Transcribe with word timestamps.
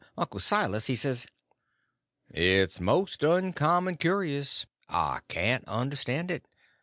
Uncle 0.17 0.39
Silas 0.39 0.87
he 0.87 0.95
says: 0.95 1.27
"It's 2.31 2.79
most 2.81 3.23
uncommon 3.23 3.97
curious, 3.97 4.65
I 4.89 5.19
can't 5.27 5.63
understand 5.67 6.31
it. 6.31 6.43